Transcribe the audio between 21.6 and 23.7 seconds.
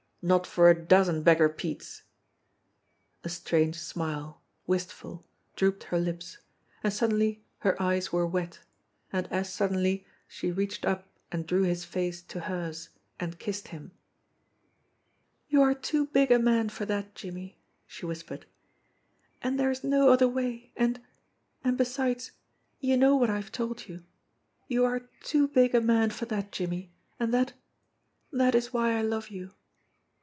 and, besides, you know what I have